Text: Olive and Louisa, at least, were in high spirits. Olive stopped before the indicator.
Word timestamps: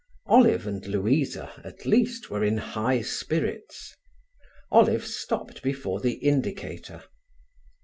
Olive 0.25 0.65
and 0.65 0.83
Louisa, 0.87 1.61
at 1.63 1.85
least, 1.85 2.31
were 2.31 2.43
in 2.43 2.57
high 2.57 3.01
spirits. 3.01 3.95
Olive 4.71 5.05
stopped 5.05 5.61
before 5.61 5.99
the 5.99 6.13
indicator. 6.13 7.03